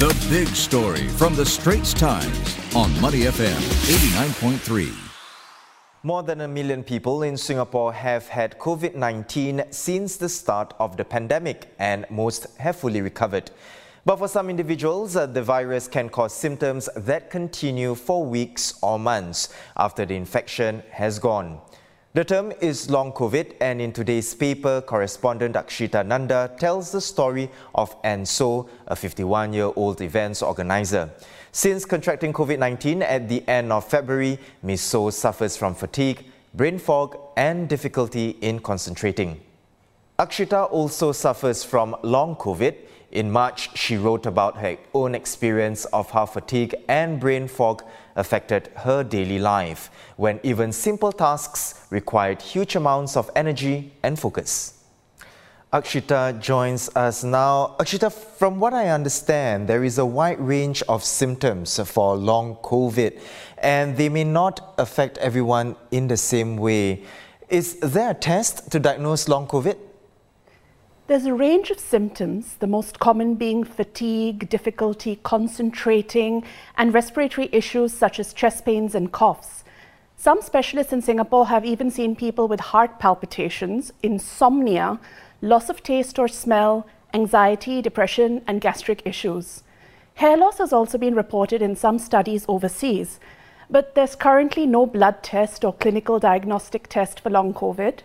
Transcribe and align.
The 0.00 0.26
big 0.28 0.48
story 0.48 1.06
from 1.06 1.36
the 1.36 1.46
Straits 1.46 1.94
Times 1.94 2.58
on 2.74 3.00
Money 3.00 3.20
FM 3.20 3.60
89.3. 4.34 4.92
More 6.02 6.24
than 6.24 6.40
a 6.40 6.48
million 6.48 6.82
people 6.82 7.22
in 7.22 7.36
Singapore 7.36 7.92
have 7.92 8.26
had 8.26 8.58
COVID 8.58 8.96
19 8.96 9.62
since 9.70 10.16
the 10.16 10.28
start 10.28 10.74
of 10.80 10.96
the 10.96 11.04
pandemic, 11.04 11.72
and 11.78 12.06
most 12.10 12.48
have 12.58 12.74
fully 12.74 13.02
recovered. 13.02 13.52
But 14.04 14.16
for 14.16 14.26
some 14.26 14.50
individuals, 14.50 15.14
uh, 15.14 15.26
the 15.26 15.44
virus 15.44 15.86
can 15.86 16.08
cause 16.08 16.34
symptoms 16.34 16.88
that 16.96 17.30
continue 17.30 17.94
for 17.94 18.26
weeks 18.26 18.74
or 18.82 18.98
months 18.98 19.54
after 19.76 20.04
the 20.04 20.16
infection 20.16 20.82
has 20.90 21.20
gone. 21.20 21.60
The 22.14 22.24
term 22.24 22.52
is 22.60 22.90
long 22.90 23.10
COVID, 23.10 23.54
and 23.60 23.80
in 23.80 23.90
today's 23.92 24.36
paper, 24.36 24.80
correspondent 24.82 25.56
Akshita 25.56 26.06
Nanda 26.06 26.54
tells 26.60 26.92
the 26.92 27.00
story 27.00 27.50
of 27.74 27.96
Ann 28.04 28.24
So, 28.24 28.68
a 28.86 28.94
51 28.94 29.52
year 29.52 29.72
old 29.74 30.00
events 30.00 30.40
organizer. 30.40 31.10
Since 31.50 31.84
contracting 31.84 32.32
COVID 32.32 32.60
19 32.60 33.02
at 33.02 33.28
the 33.28 33.42
end 33.48 33.72
of 33.72 33.88
February, 33.88 34.38
Ms. 34.62 34.80
So 34.80 35.10
suffers 35.10 35.56
from 35.56 35.74
fatigue, 35.74 36.24
brain 36.54 36.78
fog, 36.78 37.18
and 37.36 37.68
difficulty 37.68 38.36
in 38.40 38.60
concentrating. 38.60 39.40
Akshita 40.16 40.70
also 40.70 41.10
suffers 41.10 41.64
from 41.64 41.96
long 42.04 42.36
COVID. 42.36 42.76
In 43.10 43.28
March, 43.28 43.76
she 43.76 43.96
wrote 43.96 44.26
about 44.26 44.58
her 44.58 44.76
own 44.94 45.16
experience 45.16 45.84
of 45.86 46.12
how 46.12 46.26
fatigue 46.26 46.76
and 46.86 47.18
brain 47.18 47.48
fog 47.48 47.82
affected 48.16 48.68
her 48.76 49.02
daily 49.02 49.38
life, 49.38 49.90
when 50.16 50.40
even 50.42 50.72
simple 50.72 51.12
tasks 51.12 51.86
required 51.90 52.40
huge 52.40 52.76
amounts 52.76 53.16
of 53.16 53.30
energy 53.34 53.92
and 54.02 54.18
focus. 54.18 54.84
Akshita 55.72 56.40
joins 56.40 56.88
us 56.94 57.24
now. 57.24 57.74
Akshita, 57.80 58.12
from 58.12 58.60
what 58.60 58.72
I 58.72 58.90
understand, 58.90 59.66
there 59.66 59.82
is 59.82 59.98
a 59.98 60.06
wide 60.06 60.38
range 60.38 60.82
of 60.88 61.02
symptoms 61.02 61.80
for 61.80 62.14
long 62.14 62.54
COVID, 62.62 63.18
and 63.58 63.96
they 63.96 64.08
may 64.08 64.22
not 64.22 64.74
affect 64.78 65.18
everyone 65.18 65.74
in 65.90 66.06
the 66.06 66.16
same 66.16 66.56
way. 66.56 67.02
Is 67.48 67.80
there 67.80 68.10
a 68.10 68.14
test 68.14 68.70
to 68.70 68.78
diagnose 68.78 69.28
long 69.28 69.48
COVID? 69.48 69.76
There's 71.06 71.26
a 71.26 71.34
range 71.34 71.70
of 71.70 71.78
symptoms, 71.78 72.54
the 72.60 72.66
most 72.66 72.98
common 72.98 73.34
being 73.34 73.62
fatigue, 73.62 74.48
difficulty 74.48 75.16
concentrating, 75.22 76.44
and 76.78 76.94
respiratory 76.94 77.50
issues 77.52 77.92
such 77.92 78.18
as 78.18 78.32
chest 78.32 78.64
pains 78.64 78.94
and 78.94 79.12
coughs. 79.12 79.64
Some 80.16 80.40
specialists 80.40 80.94
in 80.94 81.02
Singapore 81.02 81.48
have 81.48 81.66
even 81.66 81.90
seen 81.90 82.16
people 82.16 82.48
with 82.48 82.60
heart 82.60 82.98
palpitations, 82.98 83.92
insomnia, 84.02 84.98
loss 85.42 85.68
of 85.68 85.82
taste 85.82 86.18
or 86.18 86.26
smell, 86.26 86.86
anxiety, 87.12 87.82
depression, 87.82 88.40
and 88.46 88.62
gastric 88.62 89.02
issues. 89.04 89.62
Hair 90.14 90.38
loss 90.38 90.56
has 90.56 90.72
also 90.72 90.96
been 90.96 91.14
reported 91.14 91.60
in 91.60 91.76
some 91.76 91.98
studies 91.98 92.46
overseas, 92.48 93.20
but 93.68 93.94
there's 93.94 94.16
currently 94.16 94.64
no 94.64 94.86
blood 94.86 95.22
test 95.22 95.66
or 95.66 95.74
clinical 95.74 96.18
diagnostic 96.18 96.88
test 96.88 97.20
for 97.20 97.28
long 97.28 97.52
COVID. 97.52 97.98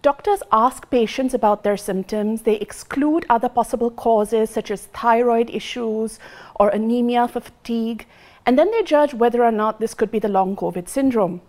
Doctors 0.00 0.44
ask 0.52 0.88
patients 0.90 1.34
about 1.34 1.64
their 1.64 1.76
symptoms. 1.76 2.42
They 2.42 2.54
exclude 2.54 3.26
other 3.28 3.48
possible 3.48 3.90
causes 3.90 4.48
such 4.48 4.70
as 4.70 4.86
thyroid 4.86 5.50
issues 5.50 6.20
or 6.54 6.68
anemia 6.68 7.26
for 7.26 7.40
fatigue, 7.40 8.06
and 8.46 8.56
then 8.56 8.70
they 8.70 8.84
judge 8.84 9.12
whether 9.12 9.42
or 9.42 9.50
not 9.50 9.80
this 9.80 9.94
could 9.94 10.12
be 10.12 10.20
the 10.20 10.28
long 10.28 10.54
COVID 10.54 10.88
syndrome. 10.88 11.40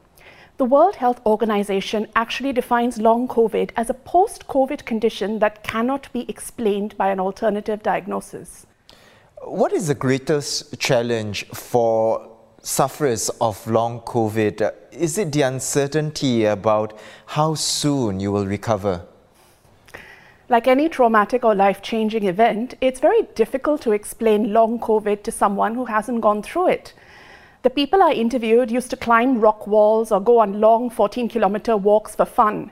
The 0.58 0.66
World 0.66 0.96
Health 0.96 1.22
Organization 1.28 2.08
actually 2.16 2.52
defines 2.52 2.98
long 2.98 3.28
COVID 3.28 3.70
as 3.78 3.90
a 3.90 3.94
post 3.94 4.48
COVID 4.48 4.84
condition 4.84 5.38
that 5.40 5.64
cannot 5.64 6.12
be 6.12 6.26
explained 6.28 6.98
by 6.98 7.12
an 7.12 7.20
alternative 7.20 7.84
diagnosis. 7.84 8.66
What 9.44 9.72
is 9.72 9.88
the 9.88 9.96
greatest 9.96 10.80
challenge 10.80 11.46
for 11.50 12.39
sufferers 12.62 13.30
of 13.42 13.66
long 13.68 14.02
COVID, 14.02 14.74
is 14.92 15.18
it 15.18 15.32
the 15.32 15.42
uncertainty 15.42 16.46
about 16.46 16.98
how 17.28 17.56
soon 17.56 18.20
you 18.20 18.32
will 18.32 18.46
recover? 18.46 19.06
Like 20.50 20.68
any 20.68 20.90
traumatic 20.90 21.44
or 21.46 21.54
life 21.54 21.82
changing 21.82 22.24
event, 22.24 22.74
it's 22.82 23.00
very 23.00 23.24
difficult 23.36 23.82
to 23.84 23.92
explain 23.92 24.52
long 24.52 24.80
COVID 24.80 25.24
to 25.24 25.32
someone 25.32 25.76
who 25.76 25.86
hasn't 25.86 26.22
gone 26.22 26.42
through 26.42 26.70
it. 26.70 26.94
The 27.62 27.70
people 27.70 28.02
I 28.02 28.14
interviewed 28.14 28.72
used 28.72 28.90
to 28.90 28.98
climb 28.98 29.40
rock 29.40 29.68
walls 29.68 30.12
or 30.12 30.20
go 30.20 30.40
on 30.40 30.60
long 30.60 30.90
14 30.90 31.30
kilometer 31.30 31.78
walks 31.78 32.16
for 32.16 32.26
fun. 32.26 32.72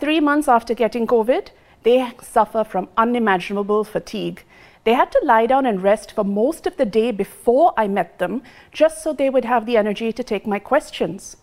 Three 0.00 0.18
months 0.18 0.48
after 0.48 0.74
getting 0.74 1.06
COVID, 1.06 1.48
they 1.84 2.10
suffer 2.20 2.64
from 2.64 2.88
unimaginable 2.96 3.84
fatigue. 3.84 4.42
They 4.84 4.92
had 4.92 5.10
to 5.12 5.20
lie 5.24 5.46
down 5.46 5.64
and 5.66 5.82
rest 5.82 6.12
for 6.12 6.24
most 6.24 6.66
of 6.66 6.76
the 6.76 6.84
day 6.84 7.10
before 7.10 7.72
I 7.76 7.88
met 7.88 8.18
them, 8.18 8.42
just 8.70 9.02
so 9.02 9.12
they 9.12 9.30
would 9.30 9.46
have 9.46 9.64
the 9.64 9.78
energy 9.78 10.12
to 10.12 10.22
take 10.22 10.46
my 10.46 10.58
questions. 10.58 11.38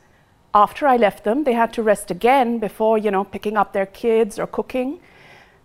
After 0.53 0.85
I 0.87 0.97
left 0.97 1.23
them, 1.23 1.43
they 1.43 1.53
had 1.53 1.73
to 1.73 1.83
rest 1.83 2.11
again 2.11 2.59
before, 2.59 2.97
you 2.97 3.09
know, 3.09 3.23
picking 3.23 3.57
up 3.57 3.73
their 3.73 3.85
kids 3.85 4.37
or 4.37 4.45
cooking. 4.45 4.99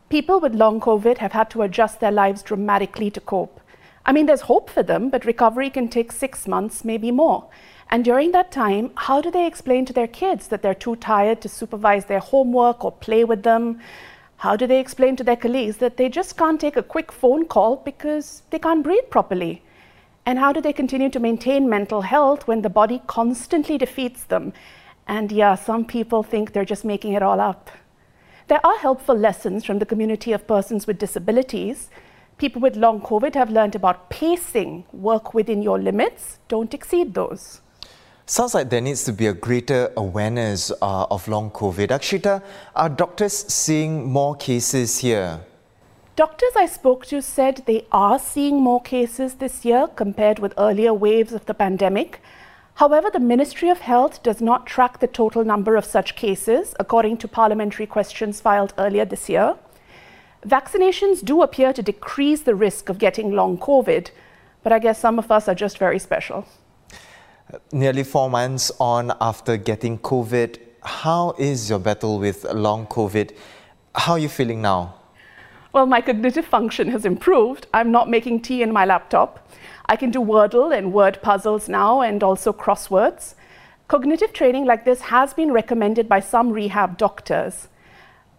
People 0.08 0.40
with 0.40 0.54
long 0.54 0.80
COVID 0.80 1.18
have 1.18 1.32
had 1.32 1.50
to 1.50 1.62
adjust 1.62 2.00
their 2.00 2.12
lives 2.12 2.42
dramatically 2.42 3.10
to 3.10 3.20
cope. 3.20 3.60
I 4.06 4.12
mean, 4.12 4.26
there's 4.26 4.42
hope 4.42 4.70
for 4.70 4.84
them, 4.84 5.10
but 5.10 5.24
recovery 5.24 5.68
can 5.68 5.88
take 5.88 6.12
six 6.12 6.46
months, 6.46 6.84
maybe 6.84 7.10
more. 7.10 7.48
And 7.90 8.04
during 8.04 8.32
that 8.32 8.52
time, 8.52 8.92
how 8.94 9.20
do 9.20 9.30
they 9.30 9.46
explain 9.46 9.84
to 9.86 9.92
their 9.92 10.06
kids 10.06 10.48
that 10.48 10.62
they're 10.62 10.74
too 10.74 10.96
tired 10.96 11.40
to 11.40 11.48
supervise 11.48 12.06
their 12.06 12.20
homework 12.20 12.84
or 12.84 12.92
play 12.92 13.24
with 13.24 13.42
them? 13.42 13.80
How 14.38 14.54
do 14.54 14.66
they 14.66 14.78
explain 14.80 15.16
to 15.16 15.24
their 15.24 15.36
colleagues 15.36 15.78
that 15.78 15.96
they 15.96 16.08
just 16.08 16.36
can't 16.36 16.60
take 16.60 16.76
a 16.76 16.82
quick 16.82 17.10
phone 17.10 17.46
call 17.46 17.76
because 17.76 18.42
they 18.50 18.58
can't 18.58 18.84
breathe 18.84 19.08
properly? 19.08 19.62
And 20.26 20.38
how 20.38 20.52
do 20.52 20.60
they 20.60 20.72
continue 20.72 21.08
to 21.10 21.20
maintain 21.20 21.68
mental 21.68 22.02
health 22.02 22.46
when 22.46 22.62
the 22.62 22.68
body 22.68 23.00
constantly 23.06 23.78
defeats 23.78 24.24
them? 24.24 24.52
And 25.06 25.32
yeah, 25.32 25.54
some 25.54 25.84
people 25.84 26.22
think 26.22 26.52
they're 26.52 26.64
just 26.64 26.84
making 26.84 27.14
it 27.14 27.22
all 27.22 27.40
up. 27.40 27.70
There 28.48 28.64
are 28.64 28.78
helpful 28.78 29.16
lessons 29.16 29.64
from 29.64 29.78
the 29.78 29.86
community 29.86 30.32
of 30.32 30.46
persons 30.46 30.86
with 30.86 30.98
disabilities. 30.98 31.88
People 32.38 32.60
with 32.60 32.76
long 32.76 33.00
COVID 33.00 33.34
have 33.34 33.50
learned 33.50 33.74
about 33.74 34.10
pacing, 34.10 34.84
work 34.92 35.32
within 35.32 35.62
your 35.62 35.78
limits, 35.78 36.38
don't 36.48 36.74
exceed 36.74 37.14
those. 37.14 37.62
Sounds 38.28 38.54
like 38.54 38.70
there 38.70 38.80
needs 38.80 39.04
to 39.04 39.12
be 39.12 39.28
a 39.28 39.32
greater 39.32 39.92
awareness 39.96 40.72
uh, 40.82 41.06
of 41.12 41.28
long 41.28 41.48
COVID. 41.52 41.90
Akshita, 41.90 42.42
are 42.74 42.88
doctors 42.88 43.32
seeing 43.32 44.04
more 44.10 44.34
cases 44.34 44.98
here? 44.98 45.38
Doctors 46.16 46.50
I 46.56 46.66
spoke 46.66 47.06
to 47.06 47.22
said 47.22 47.62
they 47.66 47.86
are 47.92 48.18
seeing 48.18 48.60
more 48.60 48.82
cases 48.82 49.34
this 49.34 49.64
year 49.64 49.86
compared 49.86 50.40
with 50.40 50.54
earlier 50.58 50.92
waves 50.92 51.32
of 51.32 51.46
the 51.46 51.54
pandemic. 51.54 52.20
However, 52.74 53.10
the 53.12 53.20
Ministry 53.20 53.68
of 53.68 53.78
Health 53.78 54.24
does 54.24 54.40
not 54.40 54.66
track 54.66 54.98
the 54.98 55.06
total 55.06 55.44
number 55.44 55.76
of 55.76 55.84
such 55.84 56.16
cases, 56.16 56.74
according 56.80 57.18
to 57.18 57.28
parliamentary 57.28 57.86
questions 57.86 58.40
filed 58.40 58.74
earlier 58.76 59.04
this 59.04 59.28
year. 59.28 59.54
Vaccinations 60.44 61.24
do 61.24 61.42
appear 61.42 61.72
to 61.72 61.80
decrease 61.80 62.42
the 62.42 62.56
risk 62.56 62.88
of 62.88 62.98
getting 62.98 63.30
long 63.30 63.56
COVID, 63.56 64.10
but 64.64 64.72
I 64.72 64.80
guess 64.80 64.98
some 64.98 65.20
of 65.20 65.30
us 65.30 65.46
are 65.46 65.54
just 65.54 65.78
very 65.78 66.00
special. 66.00 66.44
Nearly 67.70 68.02
four 68.02 68.28
months 68.28 68.72
on 68.80 69.12
after 69.20 69.56
getting 69.56 69.98
COVID, 69.98 70.58
how 70.82 71.36
is 71.38 71.70
your 71.70 71.78
battle 71.78 72.18
with 72.18 72.44
long 72.52 72.86
COVID? 72.88 73.36
How 73.94 74.14
are 74.14 74.18
you 74.18 74.28
feeling 74.28 74.60
now? 74.60 74.96
Well, 75.72 75.86
my 75.86 76.00
cognitive 76.00 76.44
function 76.44 76.88
has 76.88 77.04
improved. 77.04 77.68
I'm 77.72 77.92
not 77.92 78.10
making 78.10 78.42
tea 78.42 78.62
in 78.62 78.72
my 78.72 78.84
laptop. 78.84 79.48
I 79.86 79.94
can 79.94 80.10
do 80.10 80.18
Wordle 80.18 80.76
and 80.76 80.92
word 80.92 81.20
puzzles 81.22 81.68
now 81.68 82.00
and 82.00 82.22
also 82.24 82.52
crosswords. 82.52 83.34
Cognitive 83.86 84.32
training 84.32 84.64
like 84.64 84.84
this 84.84 85.00
has 85.02 85.32
been 85.32 85.52
recommended 85.52 86.08
by 86.08 86.18
some 86.18 86.50
rehab 86.50 86.98
doctors. 86.98 87.68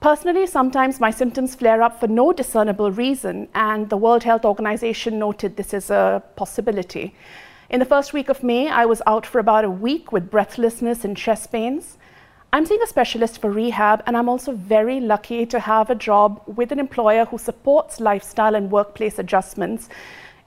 Personally, 0.02 0.46
sometimes 0.46 1.00
my 1.00 1.12
symptoms 1.12 1.56
flare 1.56 1.82
up 1.82 2.00
for 2.00 2.08
no 2.08 2.34
discernible 2.34 2.92
reason, 2.92 3.48
and 3.56 3.90
the 3.90 3.98
World 3.98 4.24
Health 4.24 4.44
Organization 4.44 5.18
noted 5.18 5.56
this 5.56 5.74
as 5.74 5.90
a 5.90 6.22
possibility. 6.36 7.16
In 7.70 7.82
the 7.82 7.86
first 7.86 8.14
week 8.14 8.30
of 8.30 8.44
May, 8.44 8.70
I 8.70 8.86
was 8.86 9.02
out 9.06 9.26
for 9.26 9.40
about 9.40 9.66
a 9.66 9.70
week 9.70 10.14
with 10.14 10.32
breathlessness 10.32 11.04
and 11.04 11.18
chest 11.18 11.52
pains. 11.52 11.98
I'm 12.54 12.66
seeing 12.66 12.82
a 12.82 12.88
specialist 12.88 13.42
for 13.42 13.52
rehab, 13.52 14.02
and 14.08 14.16
I'm 14.16 14.30
also 14.30 14.54
very 14.54 15.02
lucky 15.02 15.46
to 15.48 15.60
have 15.60 15.90
a 15.90 15.96
job 15.96 16.42
with 16.46 16.72
an 16.72 16.80
employer 16.80 17.26
who 17.26 17.38
supports 17.38 18.00
lifestyle 18.00 18.56
and 18.56 18.72
workplace 18.72 19.20
adjustments. 19.20 19.90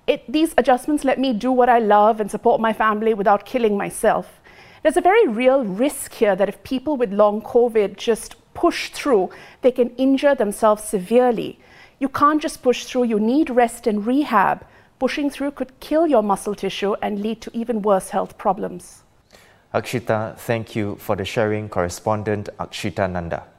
It, 0.07 0.33
these 0.33 0.55
adjustments 0.57 1.05
let 1.05 1.19
me 1.19 1.35
do 1.35 1.53
what 1.53 1.69
I 1.69 1.79
love 1.79 2.21
and 2.21 2.31
support 2.31 2.59
my 2.59 2.73
family 2.73 3.13
without 3.13 3.45
killing 3.45 3.77
myself. 3.77 4.41
There's 4.83 4.97
a 4.97 5.03
very 5.03 5.29
real 5.29 5.63
risk 5.63 6.15
here 6.15 6.35
that 6.35 6.49
if 6.49 6.63
people 6.63 6.97
with 6.97 7.13
long 7.13 7.43
COVID 7.43 7.99
just 7.99 8.35
push 8.55 8.89
through, 8.89 9.29
they 9.61 9.73
can 9.73 9.91
injure 9.97 10.35
themselves 10.35 10.85
severely. 10.85 11.59
You 11.99 12.09
can't 12.09 12.41
just 12.41 12.63
push 12.63 12.87
through, 12.87 13.05
you 13.05 13.21
need 13.21 13.51
rest 13.51 13.87
and 13.87 14.07
rehab 14.07 14.65
pushing 15.01 15.31
through 15.31 15.51
could 15.51 15.73
kill 15.81 16.07
your 16.07 16.23
muscle 16.23 16.55
tissue 16.55 16.95
and 17.03 17.21
lead 17.21 17.41
to 17.41 17.51
even 17.53 17.83
worse 17.83 18.11
health 18.11 18.39
problems. 18.39 19.03
Akshita, 19.75 20.37
thank 20.37 20.77
you 20.77 20.97
for 20.97 21.17
the 21.17 21.25
sharing. 21.25 21.69
Correspondent 21.69 22.49
Akshita 22.59 23.11
Nanda. 23.11 23.50